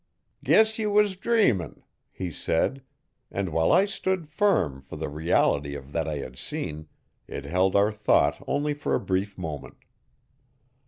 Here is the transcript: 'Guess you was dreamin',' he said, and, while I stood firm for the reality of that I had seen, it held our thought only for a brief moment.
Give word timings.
'Guess 0.43 0.79
you 0.79 0.89
was 0.89 1.15
dreamin',' 1.15 1.83
he 2.11 2.31
said, 2.31 2.81
and, 3.29 3.49
while 3.51 3.71
I 3.71 3.85
stood 3.85 4.27
firm 4.27 4.81
for 4.81 4.95
the 4.95 5.09
reality 5.09 5.75
of 5.75 5.91
that 5.91 6.07
I 6.07 6.15
had 6.15 6.39
seen, 6.39 6.87
it 7.27 7.45
held 7.45 7.75
our 7.75 7.91
thought 7.91 8.43
only 8.47 8.73
for 8.73 8.95
a 8.95 8.99
brief 8.99 9.37
moment. 9.37 9.77